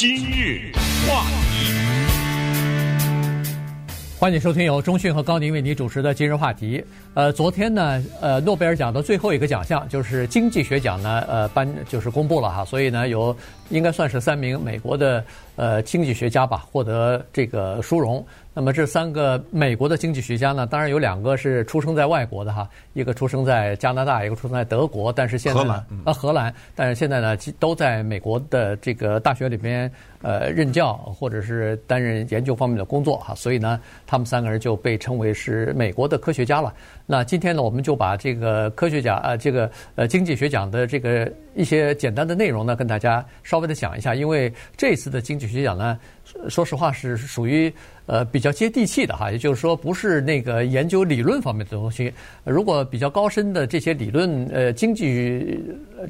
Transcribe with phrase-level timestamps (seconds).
[0.00, 0.72] 今日
[1.06, 1.74] 话题，
[4.18, 6.82] 欢迎收听由中讯和高宁为您主持的今日话题。
[7.12, 13.36] 呃，昨天呢，呃，诺贝尔奖的最后一个奖项就是经济学奖呢，呃，颁就是公布了哈，所以呢，有
[13.68, 15.22] 应该算是三名美国的
[15.56, 18.24] 呃经济学家吧获得这个殊荣。
[18.60, 29.90] 那么这三个美国的经济学家呢，当然有两个是出生在外国的哈，一个出生在加拿大，一个出生在德国，但是现在呢，啊，荷兰，但是现在呢，都在美国的这个大学里边
[30.20, 36.70] 呃任教或者是担任研究方面的工作哈，所以呢，他们三个人就被称为是美国的科学家了。
[37.06, 45.98] 那今天呢，我们就把这个科学奖呃这个呃经济学奖的这个一些简单的内容呢，跟大家稍微的讲一下，因为这次的经济学奖呢，
[46.48, 47.72] 说实话是属于。
[48.06, 52.12] 呃，比较接地气的哈，也就是说，不是那个研究理论方面的东西。
[52.42, 55.62] 如果比较高深的这些理论，呃，经济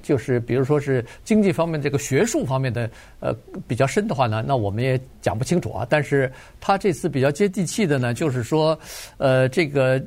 [0.02, 3.36] 就是比如说是经济方面这个学术方面的呃
[3.68, 5.86] 比较深的话呢，那我们也讲不清楚啊。
[5.90, 8.78] 但是他这次比较接地气的呢，就是说，
[9.18, 10.02] 呃，这个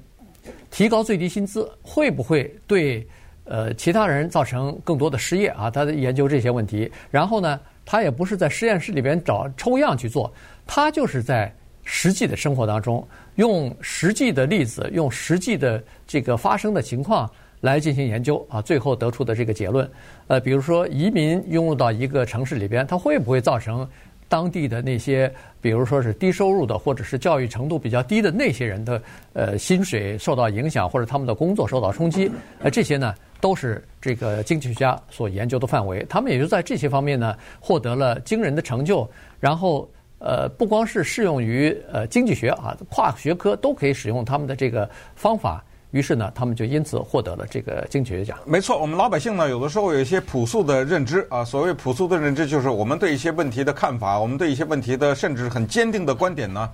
[0.72, 3.08] 提高最低薪资会不会对
[3.44, 5.70] 呃其他人造成更多的失业啊？
[5.70, 6.92] 他在研究这些问题。
[7.12, 10.34] 然后呢，他也不是在实验室里边找抽样去做，
[10.66, 11.54] 他就是在。
[11.86, 19.86] 实际的生活当中，用实际的例子，用实际的这个发生的情况来进行研究啊，最后得出的这个结论。
[20.28, 23.86] 呃，比如说移民涌入到一个城市里边，它会不会造成
[24.34, 25.32] 当地的那些，
[25.62, 29.00] 比如说是低收入的，或者是教育程度比较低的那些人的
[29.34, 32.32] 呃薪水受到影响，或者他们的工作受到冲击？
[32.64, 36.04] 呃，这些呢都是这个经济学家所研究的范围。
[36.10, 39.08] 他们也就在这些方面呢获得了惊人的成就，
[39.40, 39.88] 然后。
[40.26, 45.62] 呃，不光是适用于呃经济学啊，跨学科都可以使用他们的这个方法。
[45.94, 48.38] 于是呢，他们就因此获得了这个经济学奖。
[48.46, 51.46] 没错，我们老百姓呢，有的时候有一些朴素的认知啊。
[51.46, 56.70] 所谓朴素的认知，就是我们对一些问题的看法，我们对一些问题的甚至很坚定的观点呢，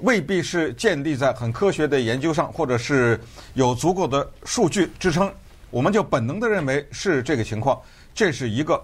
[0.00, 3.18] 未必是建立在很科学的研究上，或者是
[3.54, 5.32] 有足够的数据支撑。
[5.70, 7.80] 我们就本能的认为是这个情况，
[8.14, 8.78] 这是一个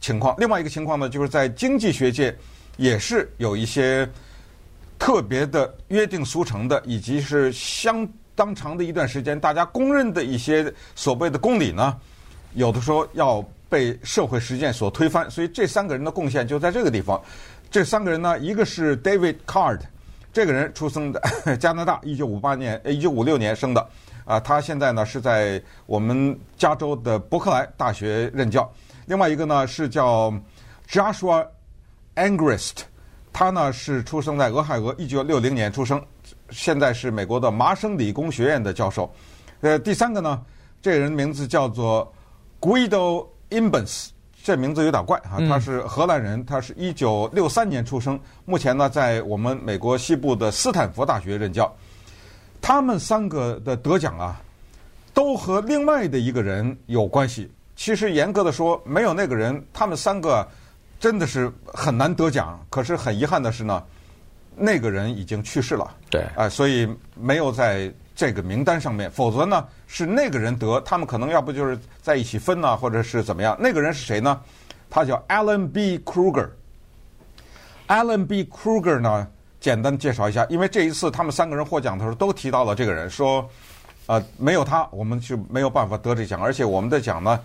[0.00, 0.34] 情况。
[0.38, 2.32] 另外一个情况呢，就是在经济学界。
[2.78, 4.08] 也是有一些
[4.98, 11.96] 特别的约定俗成的，以及是相当长的一段时间大家公认的一些所谓的公理呢，
[12.54, 15.30] 有的时候要被社会实践所推翻。
[15.30, 17.20] 所以这三个人的贡献就在这个地方。
[17.70, 19.80] 这三个人呢，一个是 David Card，
[20.32, 23.88] 这个人出生在 加拿大，一九五八年，一九五六年生的，
[24.24, 28.70] 啊，他现在呢是在我们加州的伯克莱大学任教。
[29.06, 30.32] 另外一个呢是叫
[30.88, 31.46] Joshua。
[32.14, 32.80] Angrist，
[33.32, 35.98] 他呢是出生在俄亥俄，一九六零年出生，
[36.52, 39.12] 现在是美国的麻省理工学院的教授。
[39.60, 40.40] 呃，第三个呢，
[40.80, 42.12] 这个人名字叫做
[42.60, 44.08] Guido Imbens，
[44.44, 51.74] 这名字有点怪啊，他是荷兰人，他是一九六三年出生，目前呢在我们美国西部的斯坦福大学任教。
[52.60, 54.40] 他们三个的得奖啊，
[55.12, 57.50] 都和另外的一个人有关系。
[57.74, 60.46] 其实严格的说，没有那个人，他们三个。
[61.00, 63.82] 真的是很难得奖，可是很遗憾的是呢，
[64.56, 65.90] 那个人已经去世了。
[66.10, 69.10] 对，啊、呃，所以没有在这个名单上面。
[69.10, 73.56] 否则呢，是那个人得，他们可能要不就是在一起分呢，或者是怎么样。
[73.58, 74.40] 那个人是谁呢？
[74.90, 75.98] 他叫 Alan B.
[76.04, 76.48] Krueger。
[77.88, 78.44] Alan B.
[78.44, 79.26] Krueger 呢，
[79.60, 83.48] 简单介绍一下，因为这一次他们三个人获奖的时候都提到了这个人，说，
[84.06, 87.40] 呃，没有他，我们就没有办法得这奖，而且我们的奖呢，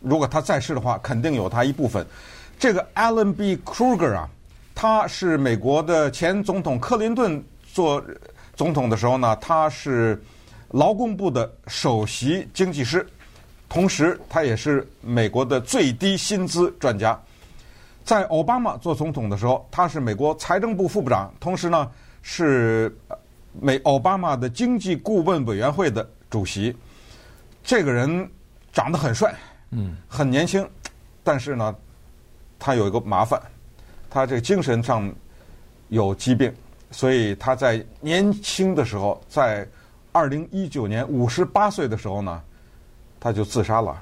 [0.00, 2.06] 如果他在世的话，肯定有他一部分。
[2.58, 3.56] 这个 Alan B.
[3.64, 4.28] Krueger 啊，
[4.80, 8.02] 他是美国的前总统克林顿做
[8.54, 10.18] 总统的时候呢，他是
[10.70, 13.06] 劳工部的首席经济师，
[13.68, 17.20] 同时他也是美国的最低薪资专家。
[18.04, 21.86] 在奥巴马做总统的时候，他是美国财政部副部长，同时呢
[22.22, 22.90] 是
[23.52, 26.74] 美奥巴马的经济顾问委员会的主席。
[27.62, 28.26] 这个人
[28.72, 29.34] 长得很帅，
[29.72, 30.66] 嗯，很年轻，
[31.22, 31.76] 但是呢。
[32.62, 33.40] 他有一个麻烦，
[34.10, 35.10] 他这个精神上
[35.88, 36.52] 有疾病，
[36.90, 39.66] 所以他在年轻的时候，在
[40.10, 42.42] 二零一九年五十八岁的时候呢，
[43.20, 43.96] 他就自杀了。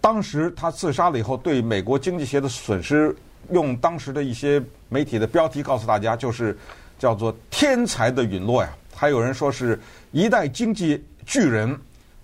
[0.00, 3.16] 当时他自杀了以后，对美国经济学的损失，
[3.50, 6.56] 用当时的一些媒体的标题告诉大家，就是
[6.98, 8.70] 叫做“天才的陨落”呀。
[8.94, 9.80] 还有人说是
[10.12, 11.74] 一代经济巨人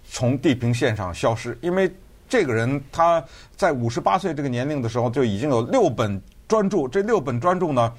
[0.08, 1.90] 从地平线上消失，因为。
[2.28, 3.24] 这个人他
[3.54, 7.92] 在五十八岁这个年龄的时候就已经有六本专著，这六本专著呢，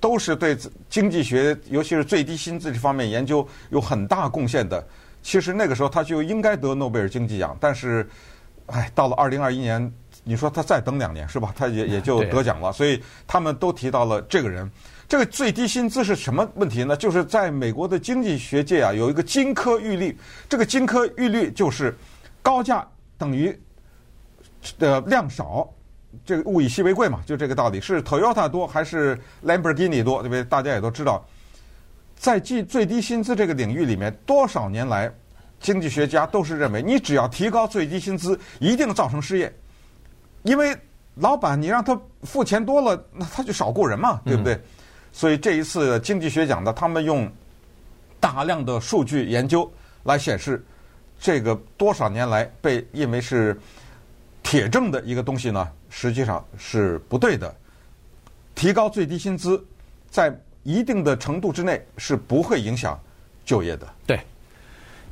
[0.00, 0.56] 都是对
[0.88, 4.84] 经济学，尤其是最低薪资这方面研究有很大贡献的。
[5.22, 8.06] 其实那个时候他就应该得诺贝尔经济奖，但是，
[8.66, 9.92] 哎，到了二零二一年，
[10.22, 11.52] 你说他再等两年是吧？
[11.56, 12.70] 他也也就得奖了。
[12.72, 14.70] 所以他们都提到了这个人。
[15.06, 16.96] 这个最低薪资是什么问题呢？
[16.96, 20.18] 就是在美国的经济学界啊，有一个金科玉律。
[20.48, 21.96] 这个金科玉律就是
[22.42, 22.86] 高价
[23.16, 23.58] 等于
[24.78, 25.70] 呃量少，
[26.24, 27.80] 这个物以稀为贵嘛，就这个道理。
[27.80, 30.44] 是 Toyota 多还是 Lamborghini 多，对不对？
[30.44, 31.24] 大家也都知道，
[32.16, 35.12] 在计最低薪资这个领域里面，多少年来，
[35.60, 39.54] 经济学家都是认为，你只要提高最低薪资，一定造成失业，
[40.42, 40.76] 因为
[41.16, 44.60] 老板你让他付钱多了，那他就少雇人嘛，对不对？
[45.12, 47.30] 所以这一次经济学奖呢，他们用
[48.18, 49.70] 大量的数据研究
[50.02, 50.64] 来显示，
[51.20, 53.56] 这个多少年来被认为是
[54.42, 57.54] 铁证的一个东西呢，实际上是不对的。
[58.56, 59.64] 提高最低薪资，
[60.10, 62.98] 在一定的程度之内是不会影响
[63.44, 63.86] 就业的。
[64.04, 64.18] 对，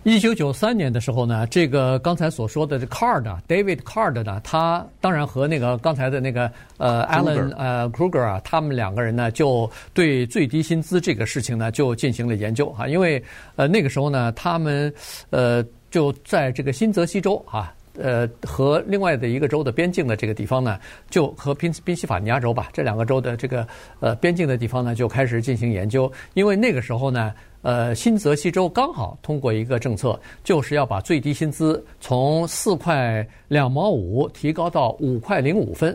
[0.02, 13.22] 一九九三年的时候呢，这个刚才所说的这 Card 啊，David Card 呢，他当然和那个刚才的那个呃 Alan 呃 Kruger 啊，他们两个人呢，就对最低薪资这个事情呢，就进行了研究啊，因为
[13.54, 14.92] 呃那个时候呢，他们
[15.30, 17.72] 呃就在这个新泽西州啊。
[17.98, 20.78] 呃，和另外的一个州的边境的这个地方呢，
[21.10, 23.66] 就和宾宾夕法尼亚州吧，这两个州的这个
[24.00, 26.10] 呃边境的地方呢，就开始进行研究。
[26.32, 35.94] 因为那个时候呢，呃，新泽西州刚好通过一个政策，就是要把最低薪资从四块两毛五提高到五块零五分。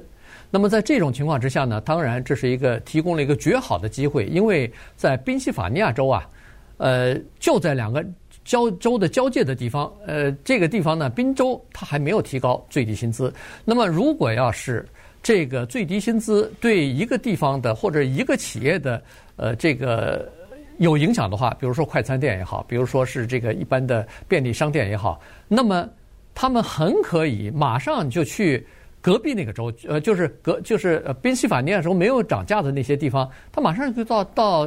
[0.51, 6.29] 那么在这种情况之下呢，当然这是一个提供了一个绝好的机会，因为在宾夕法尼亚州啊，
[6.77, 8.05] 呃，就在两个。
[8.47, 13.31] 交州的交界的地方，呃，这个地方呢，宾州它还没有提高最低薪资。
[13.65, 14.87] 那么，如果要是
[15.21, 19.03] 这个最低薪资对一个地方的或者一个企业的
[19.35, 20.31] 呃这个
[20.77, 25.19] 有影响的话，比如说快餐店也好，比如说是这个一般的便利商店也好，
[25.49, 25.85] 那么
[26.33, 28.65] 他们很可以马上就去
[29.01, 34.59] 隔壁那个州，呃，就是隔就是宾夕法尼亚州没有涨价的那些地方，他马上就到到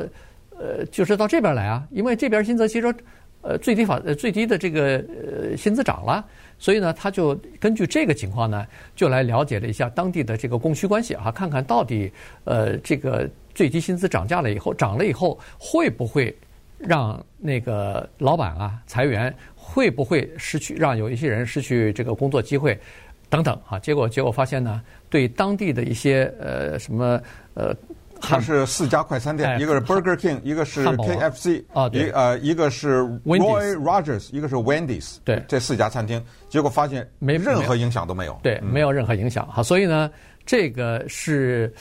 [0.50, 2.93] 呃就是到这边来啊，因为这边新泽西州。
[3.42, 6.22] 呃，最低法呃最低的这个呃薪资涨了，
[6.58, 12.12] 所以呢，他就根据这个情况呢，就来了解了一下当地的这个供需关系啊，看看到底
[12.44, 16.37] 呃这个最低薪资涨价了以后，涨了以后会不会
[16.76, 22.78] 让那个老板啊裁员，会不会失去让有一些人失去这个工作机会
[23.31, 23.78] 等等啊？
[23.78, 27.19] 结果结果发现呢，对当地的一些呃什么
[27.54, 27.75] 呃。
[28.20, 39.46] 它是四家快餐店，一个是 Burger King，一个是 KFC，啊，对，呃，一个是 Roy Rogers，一个是 Wendy's，对，这四家餐厅，结果发现没任何影响都没有，对，没有任何影响。
[39.49, 40.11] 哈，所以呢，
[40.44, 41.72] 这个是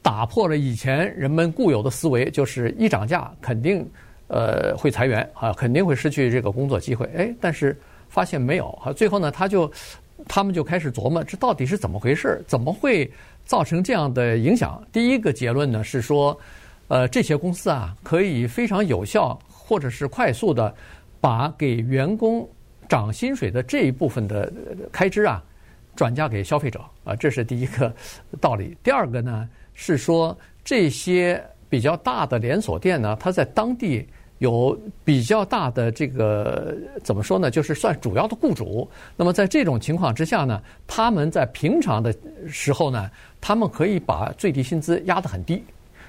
[0.00, 3.86] 打破了以前人们固有的思维，就是一涨价肯定
[4.28, 7.76] 呃会裁员啊，肯定会失去这个工作机会，哎，但是
[8.08, 8.70] 发现没有。
[8.84, 9.70] 啊，最后呢，他就
[10.28, 12.42] 他们就开始琢磨，这到底是怎么回事？
[12.46, 13.10] 怎么会？
[13.50, 16.38] 造成这样的影响，第一个结论呢是说，
[16.86, 20.72] 呃，这些公司啊可以非常有效或者是快速的
[21.20, 22.48] 把给员工
[22.88, 24.52] 涨薪水的这一部分的
[24.92, 25.42] 开支啊
[25.96, 27.92] 转嫁给消费者啊，这是第一个
[28.40, 28.76] 道理。
[28.84, 34.06] 第二个呢是说，这些比较大的连锁店呢，它在当地。
[34.40, 37.50] 有比较大的这个怎么说呢？
[37.50, 38.88] 就是算主要的雇主。
[39.14, 42.14] 那么在这种情况之下呢，他们在平常的
[42.48, 45.62] 时候呢，他们可以把最低薪资压得很低，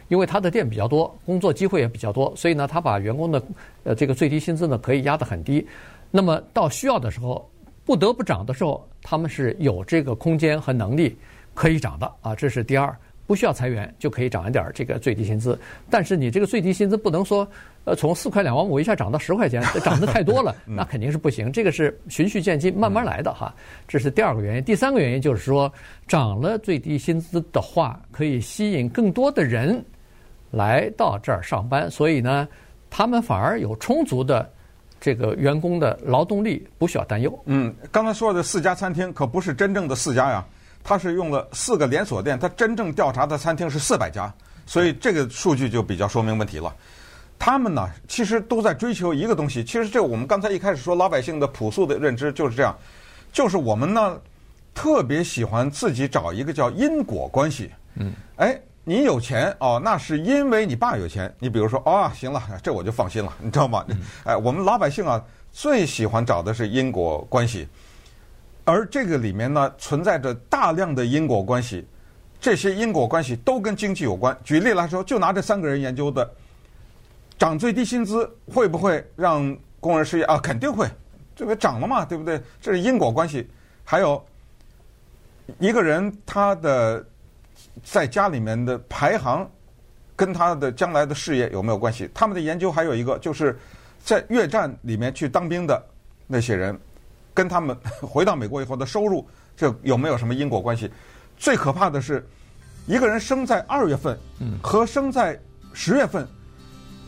[0.08, 3.44] 因为他的店比较多，工作机会也比较多，所以呢，他把员工的
[3.84, 5.68] 呃这个最低薪资呢可以压得很低。
[6.10, 7.46] 那么到需要的时候，
[7.84, 11.18] 不得不涨的时候，他们是有这个空间和能力
[11.54, 12.34] 可以涨的啊。
[12.34, 12.98] 这是第二。
[13.28, 15.58] 不需要裁员就可以涨一点这个最低薪资，
[15.90, 17.48] 但是你这个最低薪资不能说，
[17.86, 21.52] 呃，从四块两毛五一下涨到十块钱，涨得太多了， 那肯定是不行。
[21.52, 23.54] 这个是循序渐进，慢慢来的哈。
[23.88, 24.64] 这是第二个原因。
[24.64, 25.72] 第三个原因就是说，
[26.08, 29.82] 涨了最低薪资的话，可以吸引更多的人
[30.52, 32.48] 来到这儿上班，所以呢，
[32.90, 34.52] 他们反而有充足的
[35.00, 37.40] 这个员工的劳动力，不需要担忧。
[37.46, 40.46] 嗯，刚才说的四家餐厅可不是真正的四家呀。
[40.84, 44.34] 他是用了四个连锁店，他真正调查的餐厅是四百家，
[44.66, 46.74] 所以这个数据就比较说明问题了。
[47.38, 49.64] 他们呢，其实都在追求一个东西。
[49.64, 52.76] 其实这我们刚才一开始说老百姓的朴素的认知就是这样，
[53.34, 54.16] 就是我们呢
[54.76, 57.72] 特别喜欢自己找一个叫因果关系。
[57.96, 61.34] 嗯，哎，你有钱哦，那是因为你爸有钱。
[61.40, 63.84] 你比如说，哦，行了，这我就放心了，你知道吗？
[64.24, 65.20] 哎，我们老百姓啊
[65.52, 67.68] 最喜欢找的是因果关系。
[68.64, 71.86] 而这个里面呢，存在着大量的因果关系，
[72.40, 74.38] 这些因果关系都跟经济有关。
[74.44, 76.30] 举例来说，就拿这三个人研究的，
[77.38, 80.38] 涨最低薪资会不会让工人失业啊？
[80.38, 80.88] 肯定会，
[81.36, 82.40] 这个涨了嘛，对不对？
[82.62, 83.50] 这是因果关系。
[83.84, 84.24] 还有
[85.60, 87.04] 一个人他的
[87.84, 89.50] 在家里面的排行
[90.16, 92.10] 跟他的将来的事业有没有关系？
[92.14, 93.58] 他们的研究还有一个，就是
[94.04, 95.84] 在越战里面去当兵的
[96.28, 96.80] 那些人，
[97.34, 100.92] 跟他们 回到美国以后的收入，这有没有什么因果关系？
[101.38, 102.28] 最可怕的是，
[102.86, 104.18] 一个人生在二月份
[104.62, 105.40] 和生在
[105.74, 106.28] 十月份，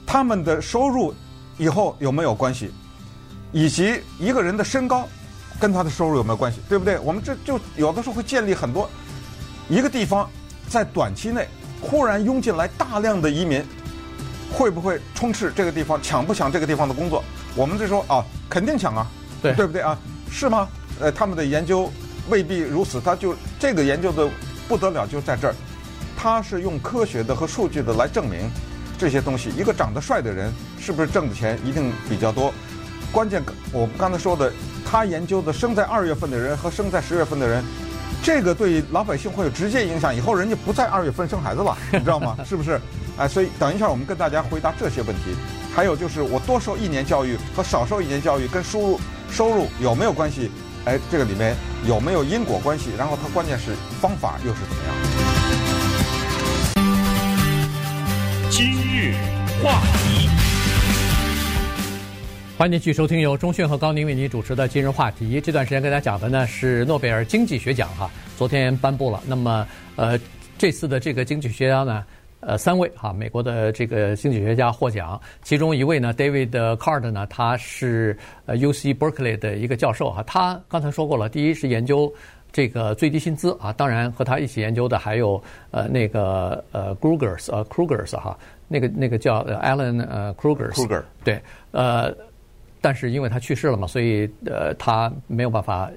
[0.06, 1.14] 他们的收入
[1.58, 2.72] 以后有没有关系？
[3.52, 5.08] 以及一个人的身高
[5.60, 6.60] 跟他的收入有没有关系？
[6.68, 6.98] 对不对？
[7.00, 8.90] 我们这就有的时候会建立很多
[9.70, 10.28] 一个地方
[10.68, 11.48] 在短期内
[11.80, 13.64] 忽然涌进来大量的移民，
[14.52, 16.02] 会不会充斥这个地方？
[16.02, 17.24] 抢不抢这个地方的工作？
[17.56, 19.06] 我们就说啊，肯定抢啊，
[19.42, 19.96] 对对不对啊？
[20.34, 20.68] 是吗？
[21.00, 21.92] 呃，他们的研究
[22.28, 24.28] 未必如此，他就这个研究的
[24.68, 25.54] 不得了就在这儿，
[26.18, 28.50] 他是用科学的和数据的来证明
[28.98, 29.52] 这些东西。
[29.52, 32.52] 一个长得帅的人是不是挣的钱一定比较多？
[33.12, 34.52] 关键，我们刚才说的，
[34.84, 37.64] 他研究的生在二月份的人和生在十月份的人，
[38.24, 40.14] 这个对老百姓会有直接影响。
[40.14, 42.36] 以后人家不在二月份生孩子了，你 知道吗？
[42.44, 42.82] 是不是？
[43.18, 45.36] 哎，所以等一下我们跟大家回答这些问题。
[45.76, 49.00] 还有就是，我多受一年教育和少受一年教育跟收入
[49.34, 50.52] 收入有没有关系？
[50.86, 51.56] 哎，这个里面
[51.88, 52.92] 有没有因果关系？
[52.96, 54.94] 然后它关键是方法又是怎么样？
[58.52, 59.16] 今日
[59.64, 60.30] 话题。
[62.56, 65.42] 欢迎继续收听由钟迅和高宁为您主持的今日话题。
[65.42, 69.20] 这段时间跟大家讲的呢是诺贝尔经济学奖哈，昨天颁布了。
[69.26, 70.20] 那么呃，
[70.60, 72.06] 这次的这个经济学家呢，
[72.46, 75.20] 呃，三位哈，美国的这个经济学家获奖。
[75.42, 80.22] 其中一位呢，David Card 呢，他是呃 UC Berkeley 的一个教授哈。
[80.24, 82.14] 他刚才说过了，第一是研究
[82.52, 92.14] 这个最低薪资啊，当然和他一起研究的还有呃那个呃 Krugers 呃 Krugers 哈，那个那个叫 Alan 呃 Krugers Kruger 对呃。
[92.86, 95.90] 但是因为他去世了嘛，所以呃他没有办法，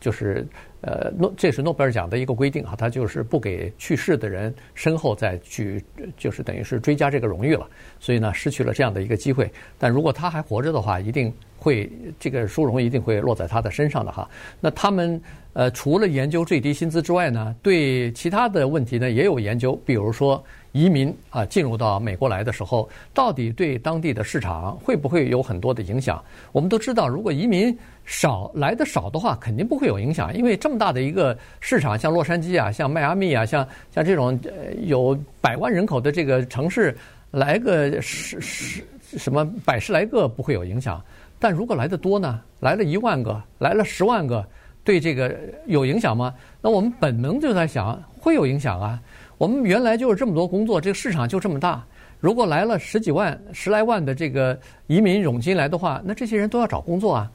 [0.00, 0.48] 就是
[0.82, 5.82] 呃诺这是诺贝尔奖的一个规定啊，他就是不给去世的人身后再去
[6.16, 7.68] 就是等于是追加这个荣誉了，
[7.98, 9.50] 所以呢失去了这样的一个机会。
[9.78, 14.28] 但如果他还活着的话，一定会这个殊荣一定会落在他的身上的哈。
[14.60, 15.20] 那他们
[15.52, 20.42] 呃除了研究最低薪资之外呢，对其他的问题呢也有研究，比如说。
[20.72, 26.22] 移民啊，进入到美国来的时候，到底对当地的市场会不会有很多的影响？
[26.52, 34.38] 我们都知道，如果移民少来的少的话，肯定不会有影响，因为这么大的一个市场，像洛杉矶啊，像迈阿密啊，像像这种
[34.82, 36.96] 有百万人口的这个城市，
[37.32, 38.84] 来个十十
[39.16, 41.02] 什么百十来个不会有影响。
[41.38, 42.40] 但如果来的多呢？
[42.60, 44.46] 来了一万个，来了十万个，
[44.84, 45.34] 对这个
[45.66, 46.34] 有影响吗？
[46.60, 49.00] 那我们本能就在想，会有影响啊。
[49.40, 51.82] 我们原来就是这么多工作，这个市场就这么大。
[52.20, 57.32] 如果来了十几万、十来万的这个移民涌进来的话，那这些人都要找工作啊。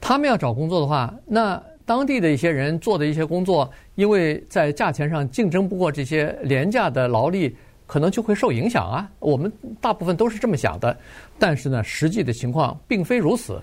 [0.00, 7.52] 他们要找工作的话，那当地的一些人做的一些工作，因为在价钱上竞争不过这些廉价的劳力，
[7.84, 9.10] 可能就会受影响啊。
[9.18, 10.96] 我们大部分都是这么想的，
[11.36, 13.60] 但是呢，实际的情况并非如此。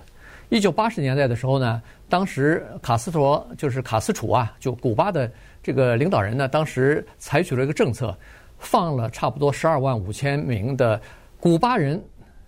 [0.49, 5.31] 一九八十年代的时候呢，当时卡斯托就是卡斯楚啊，就古巴的。
[5.67, 8.17] 这个领导人呢，当时采取了一个政策，
[8.57, 10.97] 放了差不多十二万五千名的
[11.41, 12.01] 古巴人，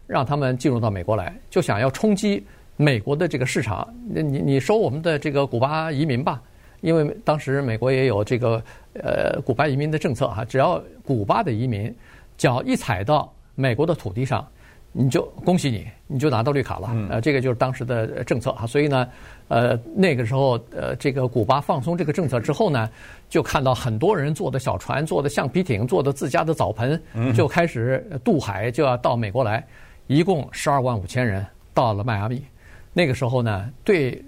[0.08, 2.42] 让他们进入到美国来，就想要冲击
[2.78, 3.86] 美国的这个市场。
[4.08, 6.42] 那你你收我们的这个古巴移民吧，
[6.80, 11.94] 因为当时美国也有这个呃古巴移民的政策哈，只要古巴的移民
[12.38, 14.48] 脚一踩到美国的土地上。
[14.92, 16.90] 你就恭喜你，你就拿到绿卡了。
[17.10, 18.66] 呃，这个就是当时的政策啊。
[18.66, 19.08] 所以呢，
[19.48, 22.90] 呃，那个时候，呃，这个古巴放松这个政策之后呢，
[23.30, 27.00] 就看到很多人坐的小船、坐的橡皮艇、坐的自家的澡盆，
[27.36, 29.66] 就开始渡海，就要到美国来。
[30.08, 32.44] 一共十二万五千人到了迈阿密。
[32.92, 34.20] 那个时候呢，对，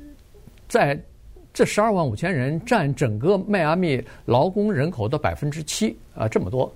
[0.67, 0.97] 在
[1.51, 6.71] 这十二万五千人占整个迈阿密劳工人口的百分之七啊，这么多。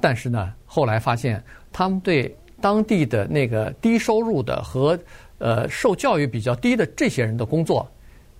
[0.00, 4.98] 但是呢，后来发现他们对当地的那个低收入的和
[5.38, 7.88] 呃受教育比较低的这些人的工作，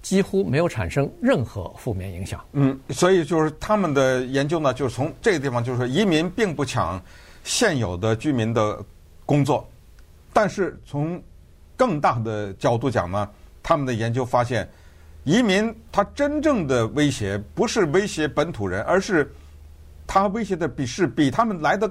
[0.03, 2.45] 几乎没有产生任何负面影响。
[2.53, 7.01] 嗯，所以就是他们的研究呢，就是从这个地方，就是说移民并不抢
[7.45, 8.85] 现有的居民的
[9.25, 9.69] 工作，
[10.33, 11.23] 但是从
[11.77, 13.29] 更大的角度讲呢，
[13.63, 14.69] 他们的研究发现，
[15.23, 19.33] 移民他真正的威胁不是威胁本土人，而是
[20.07, 21.89] 他威胁的比是比他们来的。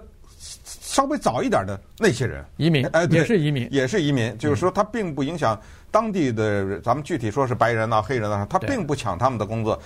[0.97, 5.55] 稍微早一点的那些人，移民，哎，也是移民，也是移民，就是说他并不影响
[5.91, 9.79] 当地的，咱们具体说是白人啊、黑人啊，他并不抢他们的工作，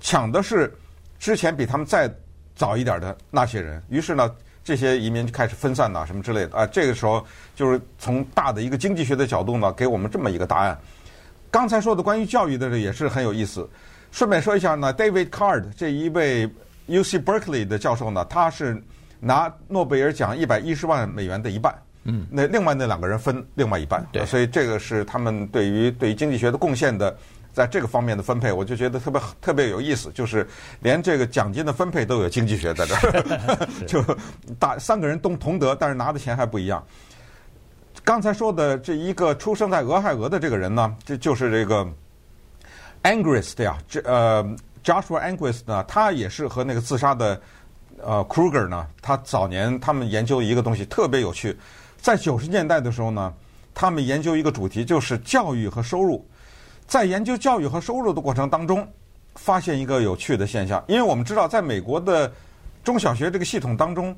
[0.00, 0.76] 抢的是
[1.20, 2.12] 之前比他们再
[2.56, 3.80] 早一点的那些人。
[3.90, 4.28] 于是呢，
[4.64, 6.66] 这些移民就开始分散呐，什么之类的啊。
[6.66, 10.76] 这个时候就是从大的一个经济学的角度呢，给我们这么一个答案。
[11.48, 13.70] 刚才说的关于教育的这也是很有意思。
[14.10, 16.44] 顺便说一下呢，David Card 这一位
[16.88, 18.82] UC Berkeley 的教授呢，他是
[19.20, 21.74] 拿诺贝尔奖一百一十万美元的一半。
[22.04, 24.04] 嗯，那另外那两个人分另外一半。
[24.12, 27.16] 对，所以这个是他们对于对于经济学的贡献的，
[27.52, 30.46] 在这个方面的分配，我就觉得特别特别有意思，就是
[30.80, 34.04] 连这个奖金的分配都有经济学在这儿， 就
[34.58, 36.84] 大三个人都同得，但是拿的钱还不一样。
[38.04, 41.86] 刚才说的这一个出生在俄亥俄的这个人呢，这就是这个。
[43.02, 44.44] Angrist 呀，这呃
[44.82, 47.40] ，Joshua Angrist 呢，他也是和那个自杀的
[48.02, 51.56] 呃 Kruger 呢，他早年他们研究一个东西特别有趣，
[52.00, 53.32] 在九十年代的时候呢，
[53.74, 56.26] 他们研究一个主题就是教育和收入，
[56.86, 58.86] 在研究教育和收入的过程当中，
[59.34, 62.32] 发现一个有趣的现象，因为我们知道，在美国的
[62.84, 64.16] 中小学这个系统当中，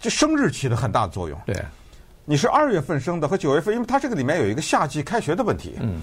[0.00, 1.38] 这生日起了很大的作用。
[1.46, 1.54] 对，
[2.24, 5.74] 你是二月份生的和九月份，因为它这个里面有一个夏季开学的问题。
[5.80, 6.00] 嗯。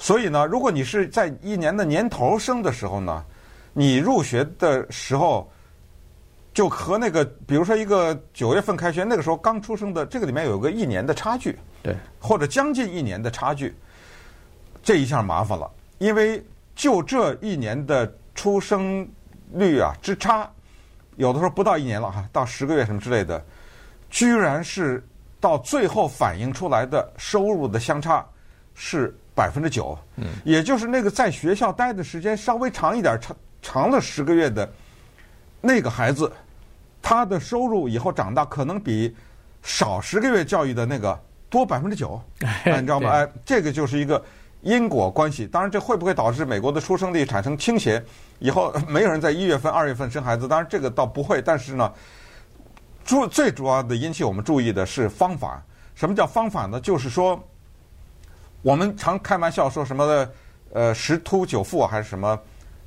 [0.00, 3.24] 所以呢，如果你是在一年的年头生的时候呢，
[3.72, 5.50] 你入学的时候
[6.58, 13.72] 就和那个，比如说一个九月份开学那个时候刚出生的，这个里面有个一年的差距，对，或者将近一年的差距，
[14.82, 19.08] 这一下麻烦了，因为就这一年的出生
[19.52, 20.50] 率啊之差，
[21.14, 23.40] 有的时候不到一年了哈，到十个月什么之类的，
[24.10, 25.00] 居然是
[25.38, 28.26] 到最后反映出来的收入的相差
[28.74, 29.16] 是。
[29.32, 34.68] 百分之九，嗯，也就是那个在学校待的时间稍微长一点，长长了十个月的
[35.60, 36.32] 那个孩子，
[37.08, 39.16] 他的收入以后长大可能比
[39.62, 42.20] 少十个月教育的那个多百分之九，
[42.66, 43.10] 你知道吗？
[43.12, 44.22] 哎，这个就是一个
[44.60, 45.46] 因果关系。
[45.46, 48.04] 当然，这会不会导致美国的出生率产生倾斜？
[48.40, 50.46] 以后没有人在一月份、二月份生孩子？
[50.46, 51.40] 当然，这个倒不会。
[51.40, 51.90] 但是呢，
[53.06, 55.62] 主最主要的引起我们注意的是方法。
[55.94, 56.78] 什么叫方法呢？
[56.78, 57.42] 就是说。
[58.60, 60.32] 我们常开玩笑说什么的，
[60.74, 62.38] 呃，十秃九富还是什么，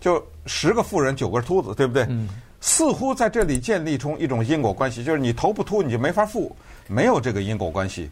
[0.02, 2.06] 就十个富人九个秃子，对不对？
[2.10, 2.30] 嗯。
[2.62, 6.56] 似乎在这里建立出一种因果关系，就是你头不秃你就没法富，
[6.88, 8.10] 没有这个因果关系。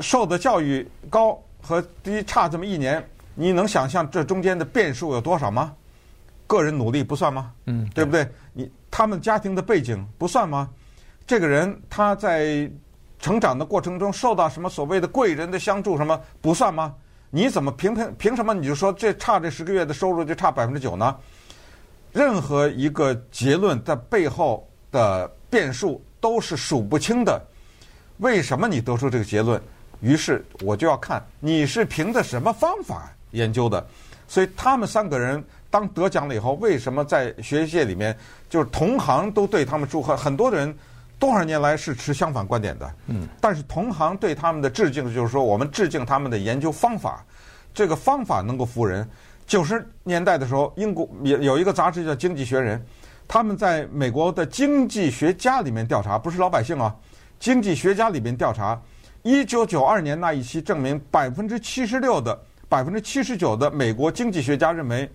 [0.00, 5.74] 受的教育高和低差这么一年，你能想象这中间的变数有多少吗？
[6.46, 7.52] 个人努力不算吗？
[7.66, 8.26] 嗯，对不对？
[8.54, 10.70] 你他们家庭的背景不算吗？
[11.26, 12.70] 这个人他在。
[13.18, 16.94] 成长的过程中受到什么所谓的贵人的相助，什么不算吗？
[17.30, 21.16] 你怎么凭凭凭什么你就说这差这十个月的收入就差百分之九呢？
[22.16, 27.38] 任何一个结论在背后的变数都是数不清的。
[28.20, 29.60] 为什么你得出这个结论？
[30.00, 33.86] 于是我就要看你是凭着什么方法研究的。
[34.26, 38.16] 所以他们三个人当得奖了以后，为什么在学习界里面
[38.48, 40.16] 就是同行都对他们祝贺？
[40.16, 40.74] 很多的人。
[41.18, 47.24] 多少年来是持相反观点的，嗯，但是同行对他们的致敬就是说，我们致敬他们的研究方法，
[47.72, 49.08] 这个方法能够服人。
[49.46, 52.78] 九十年代的时候，英国有有一个杂志叫《经济学人》，
[53.28, 56.94] 他们在美国的经济学家里面调查，不是老百姓啊，
[57.38, 58.80] 经济学家里面调查，
[59.22, 62.36] 一九九二年那一期证明，百分之七十六的
[62.68, 65.08] 百分之七十九的美国经济学家认为，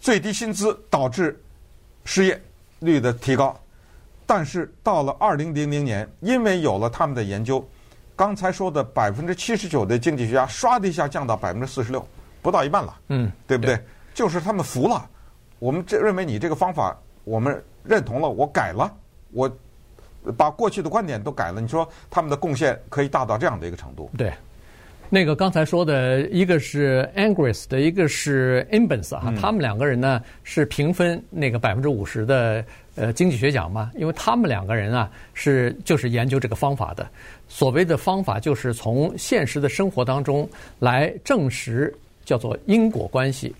[0.00, 1.40] 最低薪资导致
[2.04, 2.42] 失业
[2.80, 3.56] 率的提高。
[4.26, 7.64] 但是到了二零零零年，因为有了他们的研究，
[8.16, 12.04] 刚才说的百分之七十九的经济学家，唰的一下降到百分之四十六，
[12.42, 12.94] 不到一半了。
[13.08, 13.76] 嗯，对不对？
[13.76, 15.08] 对，就是他们服了。
[15.58, 18.92] 我们这认为你这个方法，我们认同了，我改了，
[19.30, 19.50] 我
[20.36, 21.60] 把过去的观点都改了。
[21.60, 24.10] 你说他们的贡献可以大到这样的一个程度？
[24.18, 24.32] 对。
[25.14, 37.06] 那个刚才说的一个是 Angrist 的，一个是 Imbens 啊，他们两个人呢是平分那个百分之五十的呃经济学奖嘛，因为他们两个人啊是就是研究这个方法的。
[37.46, 43.54] 所谓的方法就是从现实的生活当中来证实叫做因果关系，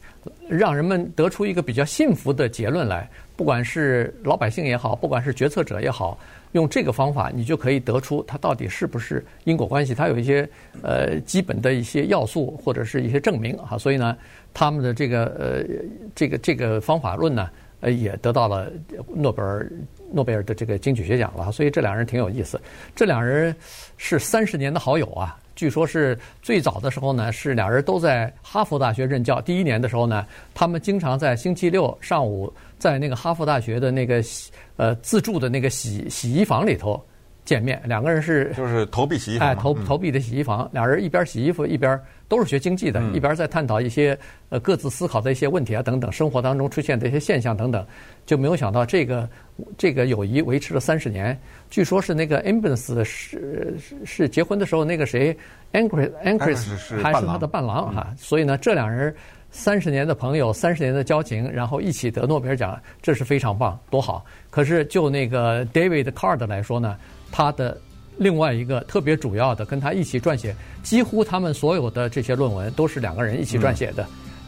[0.48, 6.18] 让人们得出一个比较幸福的结论来，不管是老百姓也好，不管是决策者也好。
[6.52, 9.94] 用这个方法，你就可以得出它到底是不是因果关系。
[9.94, 10.46] 它有一些
[10.82, 14.14] 呃基本的一些要素或者是一些证明啊，所以呢，
[14.52, 15.64] 他们的这个呃
[16.14, 17.48] 这个这个方法论呢，
[17.80, 18.70] 呃也得到了
[19.14, 19.72] 诺贝尔
[20.12, 21.50] 诺贝尔的这个经济学奖了。
[21.50, 22.60] 所以这两人挺有意思。
[22.94, 23.56] 这两人
[23.96, 29.40] 是三十年的好友啊，据说是最早的时候呢，是俩人都在哈佛大学任教。
[29.40, 34.50] 第一年的时候呢，他们经常在星期六上午在那个哈佛大学的那个洗。
[34.76, 37.00] 呃，自助的那个洗洗衣房里头
[37.44, 44.16] 见面，两个人是就是 投币洗衣房，哎，投投币的洗衣房，俩人一边洗衣服一边都是学经济的，一边在探讨一些
[44.48, 47.84] 呃各自思考的一些问题啊等等，生活当中出现的一些现象等等，
[48.24, 49.28] 就没有想到这个
[49.76, 51.38] 这个友谊维持了三十年。
[51.68, 53.74] 据说是那个 Imbens 是
[54.04, 55.36] 是结婚的时候那个谁
[55.72, 59.14] Angrist Angrist 还是他的伴郎哈，所以呢这两人。
[59.54, 64.24] 三十年的朋友，三十年的交情，然后一起得诺贝尔奖，这是非常棒，多好。
[64.50, 66.96] 可是就那个 David Card 来说呢，
[67.30, 67.78] 他的
[68.16, 74.02] 另外一个特别主要的，跟他一起撰写，几乎他们所有的这些论文都是两个人一起撰写的。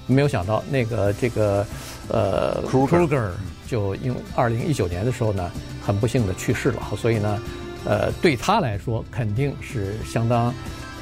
[0.09, 1.67] 嗯、没有想到那个这个
[2.09, 3.31] 呃 Kruger
[3.67, 5.51] 就因为二零一九年的时候呢，
[5.83, 6.83] 很不幸的去世了。
[6.97, 7.39] 所以呢，
[7.85, 10.53] 呃，对他来说肯定是相当。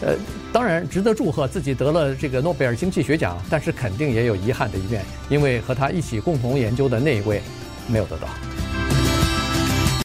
[0.03, 0.17] 呃，
[0.53, 7.41] 当然值得祝贺，自己得了这个诺贝尔经济学奖，但是肯定也有遗憾的一面，因为和他一起共同研究的那一位
[7.87, 8.29] 没有得到。